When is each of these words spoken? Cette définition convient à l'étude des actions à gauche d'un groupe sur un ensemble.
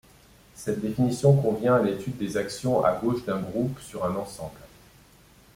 Cette 0.55 0.79
définition 0.81 1.35
convient 1.39 1.75
à 1.75 1.81
l'étude 1.83 2.17
des 2.17 2.35
actions 2.35 2.83
à 2.83 2.95
gauche 2.95 3.23
d'un 3.23 3.37
groupe 3.39 3.79
sur 3.81 4.03
un 4.03 4.15
ensemble. 4.15 4.57